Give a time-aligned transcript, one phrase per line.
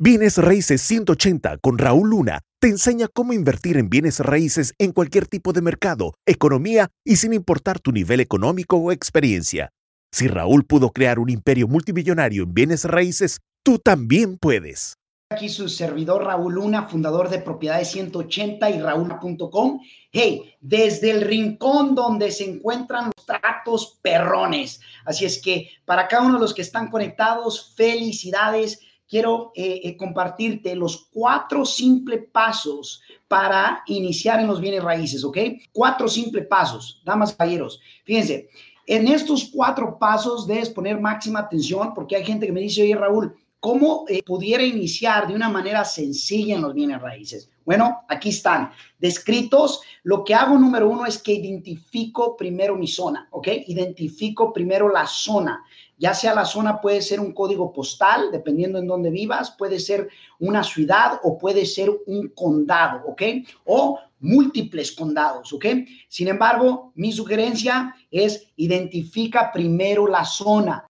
[0.00, 5.26] Bienes Raíces 180 con Raúl Luna te enseña cómo invertir en bienes raíces en cualquier
[5.26, 9.70] tipo de mercado, economía y sin importar tu nivel económico o experiencia.
[10.12, 14.94] Si Raúl pudo crear un imperio multimillonario en bienes raíces, tú también puedes.
[15.30, 19.80] Aquí su servidor Raúl Luna, fundador de Propiedades 180 y Raúl.com.
[20.12, 24.80] Hey, desde el rincón donde se encuentran los tratos perrones.
[25.04, 28.78] Así es que para cada uno de los que están conectados, felicidades
[29.08, 35.38] quiero eh, eh, compartirte los cuatro simples pasos para iniciar en los bienes raíces, ¿ok?
[35.72, 37.80] Cuatro simples pasos, damas y caballeros.
[38.04, 38.48] Fíjense,
[38.86, 42.94] en estos cuatro pasos debes poner máxima atención porque hay gente que me dice, oye
[42.94, 47.50] Raúl, ¿cómo eh, pudiera iniciar de una manera sencilla en los bienes raíces?
[47.64, 49.82] Bueno, aquí están descritos.
[50.02, 53.48] Lo que hago número uno es que identifico primero mi zona, ¿ok?
[53.66, 55.62] Identifico primero la zona.
[55.98, 60.08] Ya sea la zona puede ser un código postal, dependiendo en dónde vivas, puede ser
[60.38, 63.22] una ciudad o puede ser un condado, ¿ok?
[63.64, 65.66] O múltiples condados, ¿ok?
[66.08, 70.86] Sin embargo, mi sugerencia es identifica primero la zona.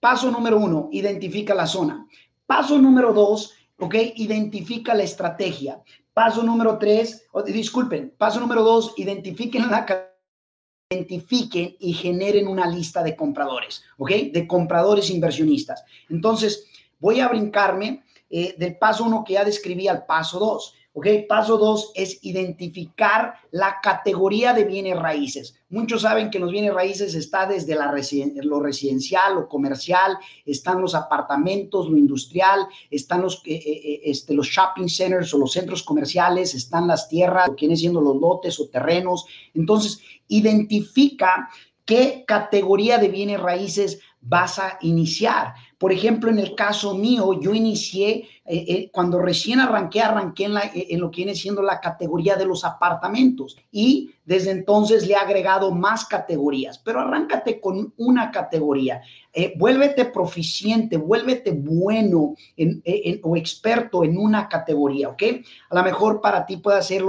[0.00, 2.06] Paso número uno, identifica la zona.
[2.46, 3.94] Paso número dos, ¿ok?
[4.16, 5.80] Identifica la estrategia.
[6.12, 10.11] Paso número tres, disculpen, paso número dos, identifiquen la
[10.92, 14.10] identifiquen y generen una lista de compradores, ¿ok?
[14.32, 15.84] De compradores inversionistas.
[16.08, 16.66] Entonces,
[16.98, 20.74] voy a brincarme eh, del paso uno que ya describí al paso dos.
[20.94, 21.06] ¿Ok?
[21.28, 25.54] Paso dos es identificar la categoría de bienes raíces.
[25.70, 27.92] Muchos saben que los bienes raíces está desde la
[28.42, 34.48] lo residencial, lo comercial, están los apartamentos, lo industrial, están los, eh, eh, este, los
[34.48, 38.68] shopping centers o los centros comerciales, están las tierras, lo que siendo los lotes o
[38.68, 39.24] terrenos.
[39.54, 41.48] Entonces, identifica
[41.84, 45.54] qué categoría de bienes raíces vas a iniciar.
[45.82, 50.54] Por ejemplo, en el caso mío, yo inicié, eh, eh, cuando recién arranqué, arranqué en,
[50.54, 53.56] la, eh, en, lo que viene siendo la categoría de los apartamentos.
[53.72, 59.02] Y desde entonces le he agregado más categorías, pero arráncate con una categoría.
[59.56, 62.34] vuélvete proficiente, vuélvete bueno
[63.22, 65.22] o experto en una categoría, ¿ok?
[65.70, 67.02] A lo mejor para ti puede ser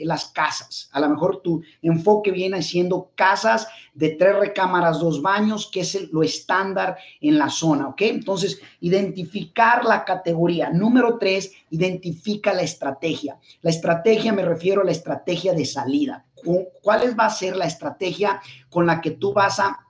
[0.00, 5.70] las casas, a lo mejor tu enfoque viene siendo casas de tres recámaras, dos baños,
[5.72, 8.02] que es lo estándar en la zona, ¿ok?
[8.02, 10.68] Entonces, identificar la categoría.
[10.70, 13.38] Número tres, identifica la estrategia.
[13.62, 16.25] La estrategia me refiero a la estrategia de salida.
[16.82, 19.86] ¿Cuál va a ser la estrategia con la que tú vas a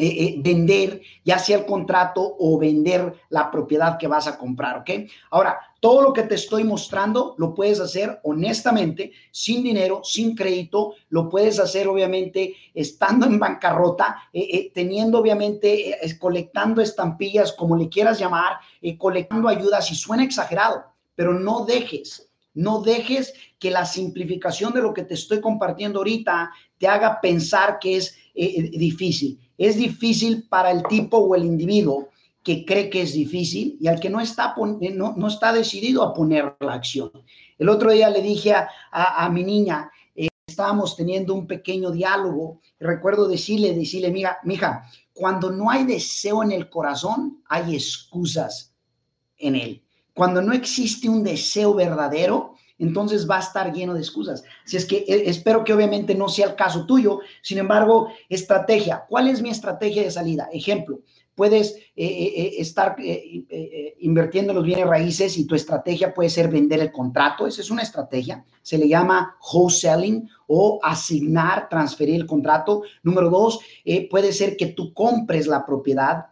[0.00, 4.78] eh, eh, vender, ya sea el contrato o vender la propiedad que vas a comprar,
[4.78, 4.90] ¿ok?
[5.30, 10.94] Ahora, todo lo que te estoy mostrando lo puedes hacer honestamente, sin dinero, sin crédito,
[11.10, 18.18] lo puedes hacer obviamente estando en bancarrota, eh, teniendo obviamente, colectando estampillas, como le quieras
[18.18, 18.54] llamar,
[18.96, 20.82] colectando ayudas y suena exagerado,
[21.14, 26.50] pero no dejes no dejes que la simplificación de lo que te estoy compartiendo ahorita
[26.78, 29.38] te haga pensar que es difícil.
[29.58, 32.08] Es difícil para el tipo o el individuo
[32.42, 36.02] que cree que es difícil y al que no está, eh, no, no está decidido
[36.02, 37.10] a poner la acción.
[37.58, 42.60] El otro día le dije a, a, mi niña, eh, estábamos teniendo un pequeño diálogo,
[42.78, 48.74] recuerdo decirle, decirle, mira, mija, cuando no hay deseo en el corazón, hay excusas
[49.36, 49.82] en él.
[50.20, 54.44] Cuando no existe un deseo verdadero, entonces va a estar lleno de excusas.
[54.66, 59.06] Si es que eh, espero que obviamente no sea el caso tuyo, sin embargo, estrategia.
[59.08, 60.50] ¿Cuál es mi estrategia de salida?
[60.52, 61.00] Ejemplo,
[61.34, 62.96] puedes eh, eh, estar
[63.98, 67.46] invirtiendo en los bienes raíces y tu estrategia puede ser vender el contrato.
[67.46, 68.44] Esa es una estrategia.
[68.60, 72.82] Se le llama wholesaling o asignar, transferir el contrato.
[73.02, 73.60] Número dos,
[74.10, 76.26] puede ser que tú compres la propiedad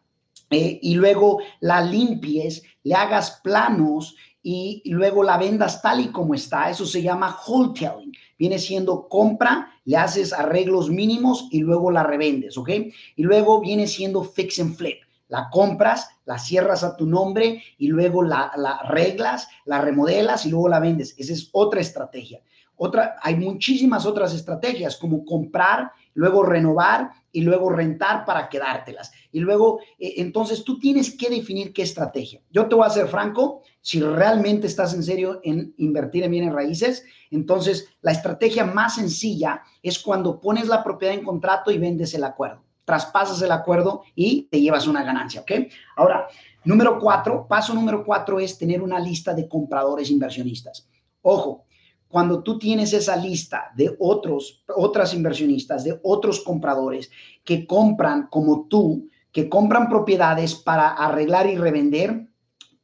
[0.50, 6.70] y luego la limpies, le hagas planos y luego la vendas tal y como está.
[6.70, 8.12] Eso se llama wholesaling.
[8.38, 12.70] Viene siendo compra, le haces arreglos mínimos y luego la revendes, ¿ok?
[13.16, 14.98] Y luego viene siendo fix and flip.
[15.28, 20.50] La compras, la cierras a tu nombre y luego la, la arreglas, la remodelas y
[20.50, 21.14] luego la vendes.
[21.18, 22.40] Esa es otra estrategia.
[22.80, 29.10] Otra, hay muchísimas otras estrategias como comprar, luego renovar y luego rentar para quedártelas.
[29.32, 32.40] Y luego, eh, entonces tú tienes que definir qué estrategia.
[32.50, 36.52] Yo te voy a ser franco, si realmente estás en serio en invertir en bienes
[36.52, 42.14] raíces, entonces la estrategia más sencilla es cuando pones la propiedad en contrato y vendes
[42.14, 42.62] el acuerdo.
[42.84, 45.50] Traspasas el acuerdo y te llevas una ganancia, ¿ok?
[45.96, 46.28] Ahora,
[46.64, 50.88] número cuatro, paso número cuatro es tener una lista de compradores inversionistas.
[51.22, 51.66] Ojo,
[52.08, 57.10] cuando tú tienes esa lista de otros, otras inversionistas, de otros compradores
[57.44, 62.28] que compran como tú, que compran propiedades para arreglar y revender,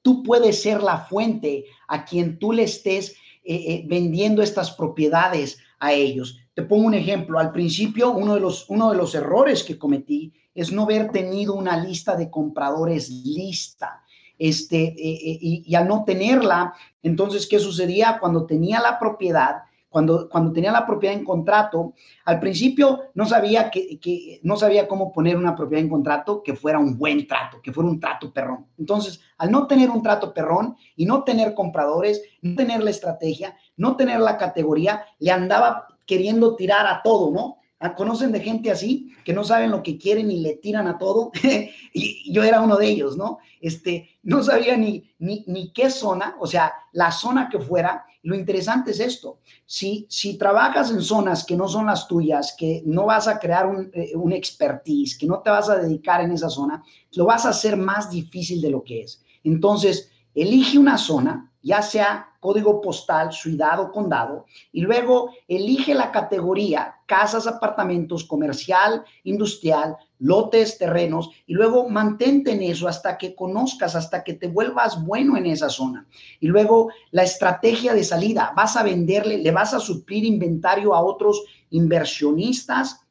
[0.02, 5.58] tú puedes ser la fuente a quien tú le estés eh, eh, vendiendo estas propiedades
[5.80, 6.38] a ellos.
[6.54, 7.38] Te pongo un ejemplo.
[7.38, 11.54] Al principio, uno de, los, uno de los errores que cometí es no haber tenido
[11.54, 14.03] una lista de compradores lista.
[14.38, 18.18] Este, eh, y, y al no tenerla, entonces, ¿qué sucedía?
[18.20, 19.62] Cuando tenía la propiedad,
[19.94, 21.94] cuando, cuando tenía la propiedad en contrato,
[22.24, 26.80] al principio no sabía, que, no sabía cómo poner una propiedad en contrato que fuera
[26.80, 28.66] un buen trato, que fuera un trato perrón.
[28.76, 33.56] Entonces, al no tener un trato perrón y no tener compradores, no tener la estrategia,
[33.76, 37.58] no tener la categoría, le andaba queriendo tirar a todo, ¿no?
[37.84, 40.96] Ah, ¿Conocen de gente así que no saben lo que quieren y le tiran a
[40.96, 41.32] todo?
[41.92, 43.40] y yo era uno de ellos, ¿no?
[43.60, 48.06] Este, no sabía ni, ni, qué zona, o sea, la zona que fuera.
[48.22, 52.82] Lo interesante es esto, si, si trabajas en zonas que no son las tuyas, que
[52.86, 56.32] no vas a crear un, eh, un expertise, que no te vas a dedicar en
[56.32, 56.82] esa zona,
[57.12, 59.22] lo vas a hacer más difícil de lo que es.
[59.42, 66.96] Entonces, elige una zona, ya sea código postal, ciudad condado, y luego elige la categoría,
[67.06, 74.22] casas, apartamentos, comercial, industrial, lotes, terrenos, y luego mantente en eso hasta que conozcas, hasta
[74.22, 76.06] que te vuelvas bueno en esa zona.
[76.38, 81.02] Y luego la estrategia de salida, vas a venderle, le vas a suplir inventario a
[81.02, 83.03] otros inversionistas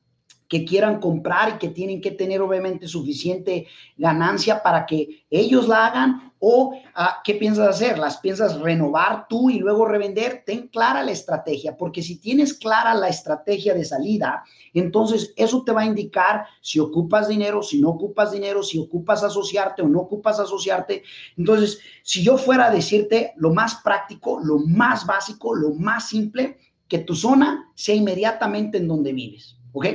[0.53, 3.65] que quieran comprar y que tienen que tener obviamente suficiente
[3.97, 9.49] ganancia para que ellos la hagan o ah, qué piensas hacer, las piensas renovar tú
[9.49, 14.43] y luego revender, ten clara la estrategia, porque si tienes clara la estrategia de salida,
[14.75, 19.23] entonces eso te va a indicar si ocupas dinero, si no ocupas dinero, si ocupas
[19.23, 21.01] asociarte o no ocupas asociarte.
[21.35, 26.59] Entonces, si yo fuera a decirte lo más práctico, lo más básico, lo más simple,
[26.87, 29.87] que tu zona sea inmediatamente en donde vives, ¿ok?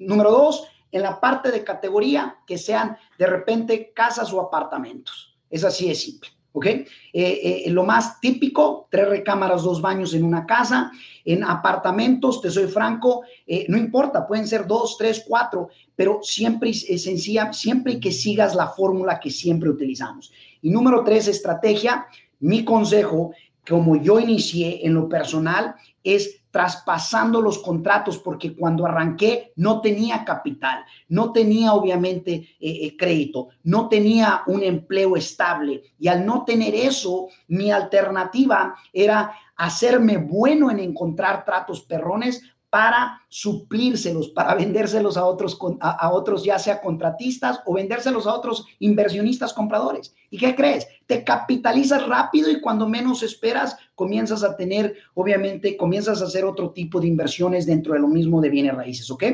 [0.00, 5.36] Número dos, en la parte de categoría, que sean de repente casas o apartamentos.
[5.48, 6.30] Es así de simple.
[6.52, 6.66] ¿Ok?
[6.66, 10.90] Eh, eh, lo más típico, tres recámaras, dos baños en una casa.
[11.24, 16.70] En apartamentos, te soy franco, eh, no importa, pueden ser dos, tres, cuatro, pero siempre
[16.70, 20.32] es sencilla, siempre que sigas la fórmula que siempre utilizamos.
[20.60, 22.06] Y número tres, estrategia.
[22.40, 23.32] Mi consejo,
[23.68, 30.24] como yo inicié en lo personal, es traspasando los contratos, porque cuando arranqué no tenía
[30.24, 35.82] capital, no tenía obviamente eh, eh, crédito, no tenía un empleo estable.
[35.98, 43.20] Y al no tener eso, mi alternativa era hacerme bueno en encontrar tratos perrones para
[43.28, 49.52] suplírselos, para vendérselos a otros, a, otros, ya sea contratistas o vendérselos a otros inversionistas
[49.52, 50.14] compradores.
[50.30, 50.86] ¿Y qué crees?
[51.06, 56.70] Te capitalizas rápido y cuando menos esperas, comienzas a tener, obviamente, comienzas a hacer otro
[56.70, 59.24] tipo de inversiones dentro de lo mismo de bienes raíces, ¿ok?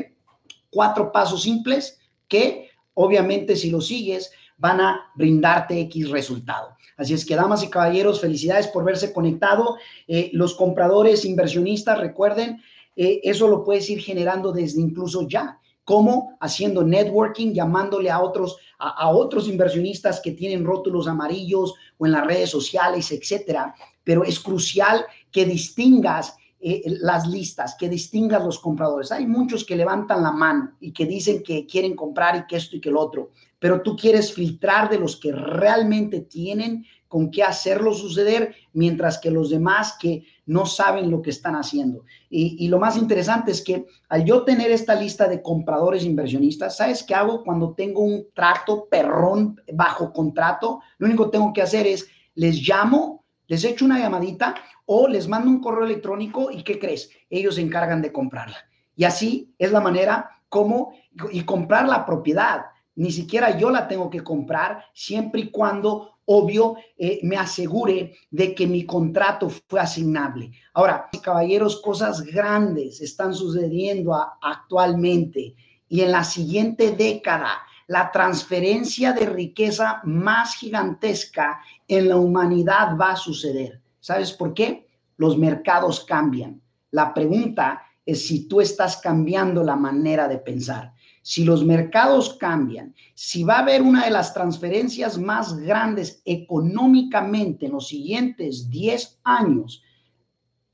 [0.71, 6.75] Cuatro pasos simples que, obviamente, si los sigues, van a brindarte X resultado.
[6.97, 9.77] Así es que, damas y caballeros, felicidades por verse conectado.
[10.07, 12.59] Eh, los compradores, inversionistas, recuerden,
[12.97, 15.59] eh, eso lo puedes ir generando desde incluso ya.
[15.83, 22.11] como Haciendo networking, llamándole a otros, a, otros inversionistas que tienen rótulos amarillos o en
[22.11, 23.73] las redes sociales, etcétera.
[24.03, 29.11] Pero es crucial que distingas eh, las listas, que distingas los compradores.
[29.11, 32.75] Hay muchos que levantan la mano y que dicen que quieren comprar y que esto
[32.75, 37.43] y que el otro, pero tú quieres filtrar de los que realmente tienen con qué
[37.43, 42.03] hacerlo suceder, mientras que los demás que no saben lo que están haciendo.
[42.29, 47.03] Y, lo más interesante es que al yo tener esta lista de compradores inversionistas, ¿sabes
[47.03, 50.81] qué hago cuando tengo un trato perrón bajo contrato?
[50.97, 55.27] Lo único que tengo que hacer es, les llamo, les echo una llamadita o les
[55.27, 57.09] mando un correo electrónico y ¿qué crees?
[57.29, 58.57] Ellos se encargan de comprarla.
[58.95, 60.93] Y así es la manera como,
[61.31, 62.67] y comprar la propiedad.
[62.95, 68.53] Ni siquiera yo la tengo que comprar siempre y cuando obvio, eh, me asegure de
[68.53, 70.51] que mi contrato fue asignable.
[70.73, 75.55] Ahora, caballeros, cosas grandes están sucediendo actualmente
[75.87, 77.51] y en la siguiente década,
[77.87, 83.81] la transferencia de riqueza más gigantesca en la humanidad va a suceder.
[84.01, 84.85] ¿Sabes por qué?
[85.15, 86.61] Los mercados cambian.
[86.91, 90.93] La pregunta es si tú estás cambiando la manera de pensar
[91.27, 97.65] si los mercados cambian, si va a haber una de las transferencias más grandes económicamente
[97.65, 99.83] en los siguientes 10 años,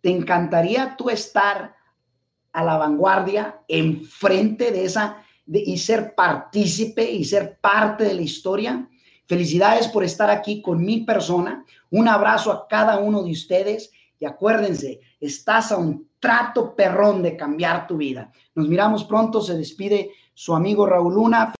[0.01, 1.73] ¿te encantaría tú estar
[2.51, 8.87] a la vanguardia, enfrente de esa, y ser partícipe y ser parte de la historia?
[9.27, 11.65] Felicidades por estar aquí con mi persona.
[11.89, 17.35] Un abrazo a cada uno de ustedes y acuérdense, estás a un trato perrón de
[17.35, 18.31] cambiar tu vida.
[18.53, 21.51] Nos miramos pronto, se despide su amigo Raúl Luna.